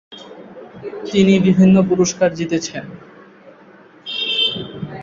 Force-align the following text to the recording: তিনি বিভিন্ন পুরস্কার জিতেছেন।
তিনি 1.11 1.33
বিভিন্ন 1.39 1.75
পুরস্কার 1.89 2.29
জিতেছেন। 2.35 2.85